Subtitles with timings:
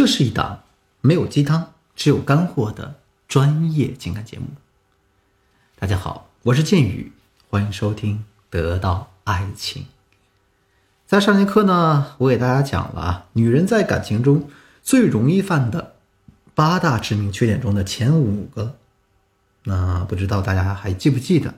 [0.00, 0.62] 这是一档
[1.02, 2.94] 没有鸡汤，只有干货的
[3.28, 4.46] 专业情感节目。
[5.78, 7.12] 大家好，我是剑宇，
[7.50, 8.16] 欢迎收听
[8.48, 9.82] 《得到爱情》。
[11.06, 14.48] 在上节课呢，我给大家讲了啊，女人在感情中
[14.82, 15.96] 最容易犯的
[16.54, 18.76] 八大致命缺点中的前五个。
[19.64, 21.52] 那不知道大家还记不记得？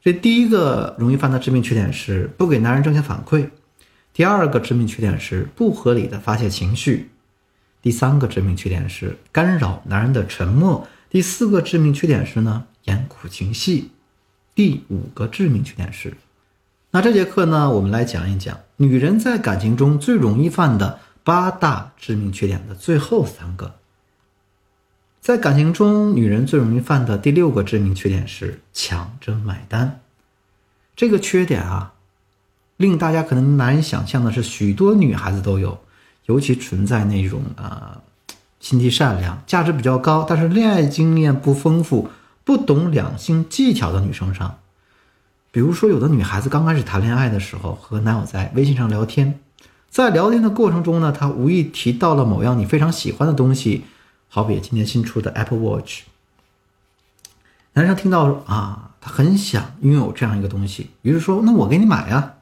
[0.00, 3.50] 这第一个容易犯的致命缺点是不给男人正向反馈。
[4.12, 7.10] 第二个致命缺点是不合理的发泄情绪，
[7.80, 13.92] 第三个致命缺点是干扰男人的沉默，第四个致命缺点是呢演苦情戏，
[14.54, 16.16] 第五个致命缺点是，
[16.90, 23.76] 那这节课呢我们来讲一讲女人在感情中最容易犯的八大致命缺点的最后三个，
[25.20, 30.00] 在感情中女人最容易犯的第六个致命缺点是抢着买单，
[30.96, 31.94] 这个缺点啊。
[32.80, 35.78] 令大家可能难以想象的是，许多女孩子都有，
[36.24, 38.00] 尤其存在那种啊，
[38.58, 42.08] 心地善良、价值比较高，但是恋爱经验不丰富、
[42.42, 44.56] 不懂两性技巧的女生上。
[45.50, 49.38] 比如说，有的女孩子刚开始谈恋爱的时候，和男友在微信上聊天，
[49.90, 53.84] 在聊天的过程中呢，她无意提到了某样你非常喜欢的东西，
[54.30, 56.04] 好比今年新出的 Apple Watch。
[57.74, 62.36] 男生听到啊，他很想拥有这样一个东西，于是说：“那我给你买呀。”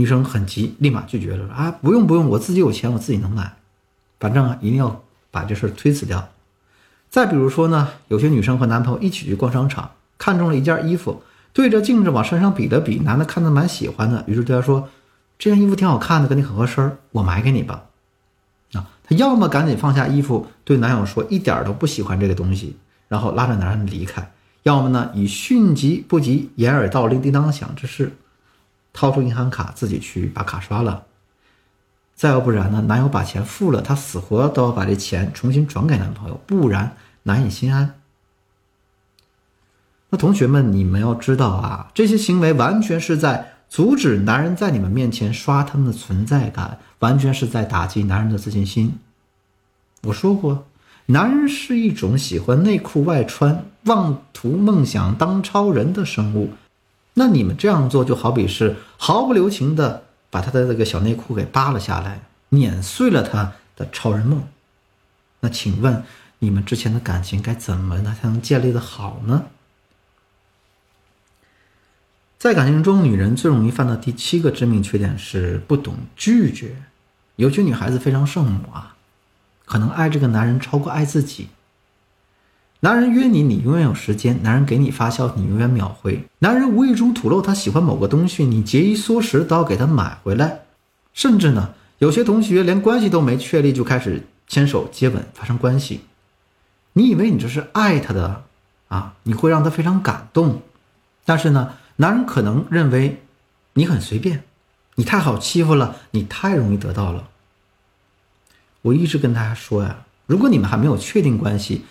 [0.00, 1.46] 女生很急，立马拒绝了。
[1.52, 3.52] 啊，不用不用，我自己有钱，我自己能买。
[4.18, 6.26] 反正啊，一定要把这事儿推辞掉。
[7.10, 14.88] 再比如说呢，有些女生和男朋友一起去逛商场，看中了一件衣服，对着镜子往身上比了比，男的看着蛮喜欢的，于是对她说
[15.38, 17.84] ：“这件衣服挺好看的，跟你很合身，我买给你吧。”
[18.72, 22.76] 啊，她要么赶紧放下衣服，对男友说一点都不喜欢这个东西，
[23.08, 24.22] 然后拉着男人离开；
[24.62, 28.16] 要么呢，以迅疾不及掩耳盗铃叮当响之势。
[28.92, 31.04] 掏出银行卡自己去把卡刷了，
[32.14, 32.80] 再要不然呢？
[32.82, 37.94] 男友把钱付了，她死活都要把这钱重新转给男朋友，不然难以心安。
[40.10, 48.98] 那同学们，你们要知道啊，这些行为完全是在阻止男人在你们面前刷他们的存在感，完全是在打击男人的自信心。
[50.02, 50.66] 我说过，
[51.06, 56.50] 男人是一种喜欢内裤外穿、妄图梦想当超人的生物。
[57.14, 64.44] 那你们这样做，就好比是毫不留情的把他的这个小内裤给扒了下来，碾碎了他的超人梦。
[65.40, 66.04] 那请问
[66.38, 69.46] 你们之前的感情该怎么呢才能建立的好呢？
[72.38, 76.76] 在感情中，女人最容易犯的第七个致命缺点是不懂拒绝。
[77.36, 78.96] 有些女孩子非常圣母啊，
[79.66, 81.48] 可能爱这个男人超过爱自己。
[82.82, 90.60] 男人约你，你永远有时间；男人给你发消息，你永远秒回；男人无意中吐露他喜欢某个东西，你节衣缩食都要给他买回来。
[91.12, 96.00] 甚至呢，有些同学连关系都没确立就开始牵手接吻发生关系，
[96.94, 98.44] 你以为你这是爱他的
[98.88, 99.14] 啊？
[99.24, 100.62] 你会让他非常感动，
[101.26, 103.20] 但是呢，男人可能认为
[103.74, 104.44] 你很随便，
[104.94, 107.28] 你太好欺负了，你太容易得到了。
[108.80, 111.84] 我一直跟大家说呀，如果你们还没有确定关系，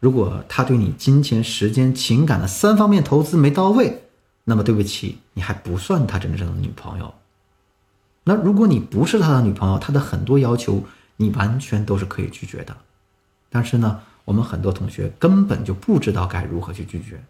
[0.00, 4.02] 如果他对你金钱、时间、情感的三方面投资没到位，
[4.44, 7.14] 那么对不起，你还不算他真正的女朋友。
[8.24, 10.82] 那如果你不是他的女朋友，他的很多要求
[11.16, 12.74] 你完全都是可以拒绝的。
[13.50, 17.22] 但是呢，我们很多同学根本就不知道该如何去拒绝。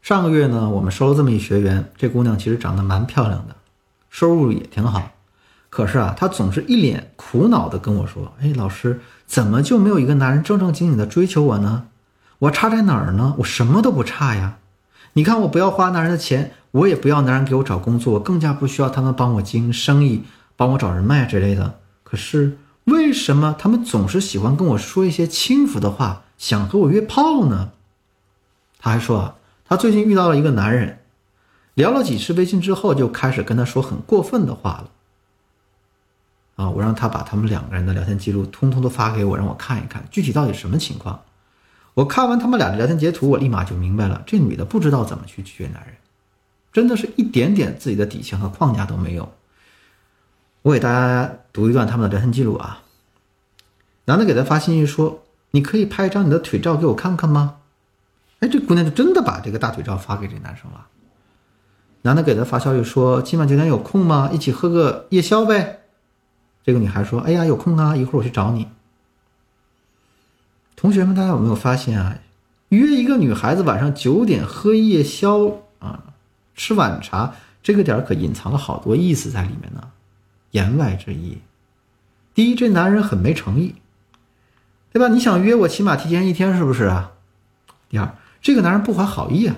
[0.00, 3.56] 上个月呢，我们收了这么一学员，这姑娘其实长得蛮漂亮的，
[4.08, 5.10] 收入也挺好，
[5.68, 11.86] 可是啊，她总是一脸苦恼的跟我说：“哎，老师，怎么就没有一个男人正正经经的追求我呢？”
[12.44, 13.34] 我差在哪儿呢？
[13.38, 14.58] 我什么都不差呀！
[15.14, 20.24] 你看，我不要花男人的钱，我也不要男人给我找工作，我更加不需要他们帮我经营生意、
[20.56, 21.80] 帮我找人脉之类的。
[22.02, 27.70] 可是为什么他们总是喜欢跟我说一些轻浮的话，想和我约炮呢？
[28.78, 30.98] 他还说啊，他最近遇到了一个男人，
[31.74, 34.90] 聊了几次微信之后，就开始跟他说很过分的话了。
[36.56, 41.22] 啊，我让他把他们两个人的聊天记录通通都发给我，让我看一看具体到底什么情况。
[41.94, 45.94] 我看完他们俩的聊天截图，我立马就明白了，这女的不知道怎么去拒绝男人，
[46.72, 49.32] 真的是一点点自己的底线和框架都没有。
[50.62, 52.82] 我给大家读一段他们的聊天记录啊。
[54.06, 57.56] 男的给他发信息说：“你可以拍一张你的腿照给我看看吗？”
[58.40, 60.88] 哎，这姑娘就真的把这个大腿照发给这男生了。
[62.02, 64.30] 男的给他发消息说：“今晚九点有空吗？
[64.32, 65.84] 一起喝个夜宵呗。”
[66.64, 68.68] 这个女孩说：“哎呀，有空啊，一会儿我去找你。”
[70.84, 72.18] 同学们，大家有没有发现啊？
[72.68, 76.12] 约一个女孩子晚上九点喝夜宵啊，
[76.54, 77.32] 吃晚茶，
[77.62, 79.88] 这个点可隐藏了好多意思在里面呢，
[80.50, 81.38] 言外之意。
[82.34, 83.76] 第一，这男人很没诚意，
[84.92, 85.08] 对吧？
[85.08, 87.12] 你想约我，起码提前一天，是不是啊？
[87.88, 89.56] 第二，这个男人不怀好意啊，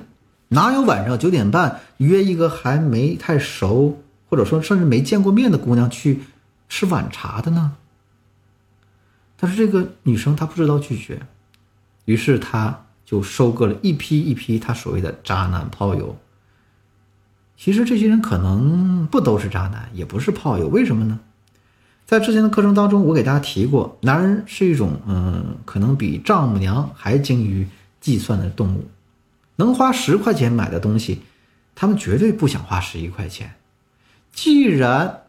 [0.51, 4.01] 哪有晚上九点半约一个还没太熟，
[4.31, 6.23] 或者说甚至没见过面的姑娘去
[6.69, 7.73] 吃晚茶的呢？
[9.37, 11.21] 但是这个女生她不知道拒绝，
[12.05, 16.19] 于是她就收割了一批一批她所谓的渣男炮友。
[17.57, 21.21] 其实这些人可能不都是渣男，也不是炮友，为什么呢？
[22.05, 27.67] 在之前的课程当中，我给大家提过，男人是一种嗯，可能比丈母娘还精于
[28.01, 28.89] 计算的动物。
[29.57, 31.23] 能花十块钱买的东西，
[31.75, 33.55] 他们绝对不想花十一块钱。
[34.33, 35.23] 既然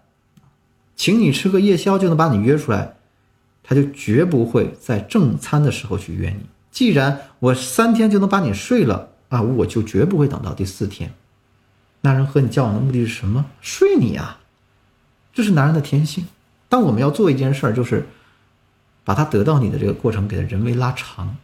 [0.98, 2.97] 请你吃个夜宵就能把你约出来，
[3.70, 6.46] 他就绝不会在正餐的时候去约你。
[6.72, 11.14] 既然我三天就能把你睡了啊，我就绝不会等到第四天。
[12.02, 13.46] 男人和你交往的目的是什么？
[13.60, 14.40] 睡你啊，
[15.34, 16.26] 这是男人的天性。
[16.70, 18.08] 当我们要做一件事儿，就是
[19.04, 21.36] 把他得到你的这个过程给他人为拉长，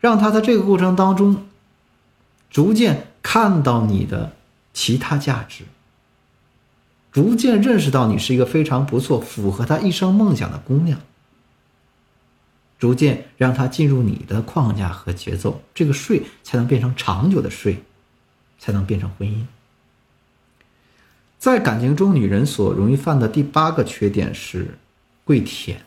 [0.00, 1.46] 让他在这个过程当中
[2.50, 4.32] 逐渐看到你的
[4.72, 5.64] 其他价值，
[7.14, 10.98] 逐渐认识到你是一个非常不错、符合他一生梦想的姑娘，
[12.76, 17.80] 逐渐让他进入你的框架和节奏，这个睡才能变成长久的睡，
[18.58, 19.44] 才能变成婚姻。
[21.38, 24.76] 在感情中，女人所容易犯的第八个缺点是
[25.22, 25.80] 跪舔。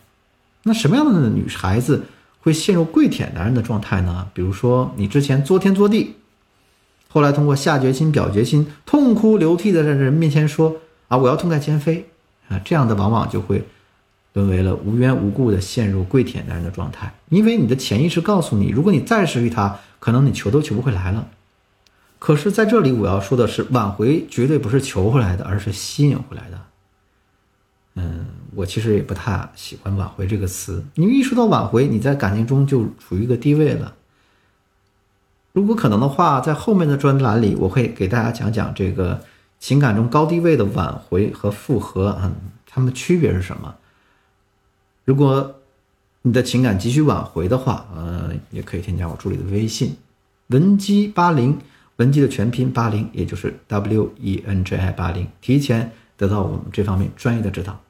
[0.62, 2.06] 那什么样的女孩子
[2.40, 4.26] 会陷入跪舔男人的状态呢？
[4.32, 6.14] 比如说，你之前作天作地，
[7.06, 10.74] 后来通过下决心、表决心，痛哭流涕的在人面前说
[11.08, 12.08] ：“啊，我要痛改前非。”
[12.48, 13.62] 啊，这样的往往就会
[14.32, 21.28] 沦为了无缘无故的陷入跪舔男人的状态，因为你的潜意识告诉你，如果你再失去他，可能你求都求不回来了。
[22.18, 26.58] 可是，在这里我要说的是，挽回绝对不是求回来的，而是吸引回来的。
[27.96, 33.94] 嗯，我其实也不太喜欢“挽回”这个词，因为一说到挽回，你在感情中就处于一个低位了。
[35.52, 39.20] 如果可能的话，在后面的专栏里，我会给大家讲讲这个
[39.58, 42.34] 情感中高低位的挽回和复合，嗯，
[42.66, 43.74] 它们的区别是什么。
[45.04, 45.56] 如果
[46.22, 49.96] 你的情感急需挽回的话，呃，也可以添加我助理的微信
[50.48, 51.58] 文姬八零。
[51.96, 57.80] 文姬的全拼八零，也就是 W E N J I 八零，提前得到我们这方面专业的指导。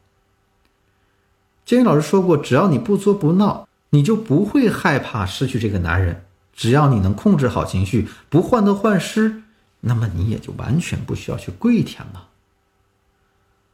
[1.67, 6.25] 建宇老师说过，只要你不作不闹，你就不会害怕失去这个男人。
[6.55, 9.43] 只要你能控制好情绪，不患得患失，
[9.81, 12.29] 那么你也就完全不需要去跪舔了。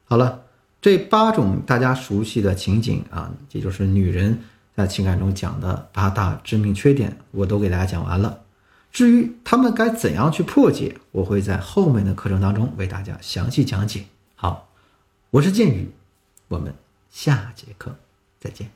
[0.04, 0.42] 好了，
[0.80, 4.38] 这八种大家熟悉的情景啊，也就是女人
[4.76, 8.40] 在情感中讲的八大致命缺点，我都给大家讲完了。
[8.92, 14.04] 至于他们该怎样去破解，我会在后面的课程当中为大家详细讲解。
[14.36, 14.68] 好，
[15.30, 15.90] 我是剑宇，
[16.48, 16.74] 我们
[17.10, 17.96] 下节课
[18.38, 18.70] 再见。